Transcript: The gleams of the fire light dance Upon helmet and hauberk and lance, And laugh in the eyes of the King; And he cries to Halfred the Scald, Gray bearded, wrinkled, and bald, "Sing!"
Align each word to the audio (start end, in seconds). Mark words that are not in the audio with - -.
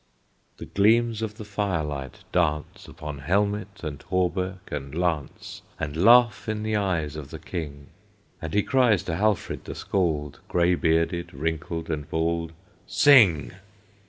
The 0.57 0.65
gleams 0.65 1.21
of 1.21 1.37
the 1.37 1.45
fire 1.45 1.83
light 1.83 2.23
dance 2.31 2.87
Upon 2.87 3.19
helmet 3.19 3.81
and 3.83 4.01
hauberk 4.01 4.71
and 4.71 4.95
lance, 4.95 5.61
And 5.79 5.95
laugh 5.95 6.49
in 6.49 6.63
the 6.63 6.75
eyes 6.75 7.15
of 7.15 7.29
the 7.29 7.37
King; 7.37 7.85
And 8.41 8.55
he 8.55 8.63
cries 8.63 9.03
to 9.03 9.15
Halfred 9.17 9.65
the 9.65 9.75
Scald, 9.75 10.39
Gray 10.47 10.73
bearded, 10.73 11.35
wrinkled, 11.35 11.91
and 11.91 12.09
bald, 12.09 12.51
"Sing!" 12.87 13.51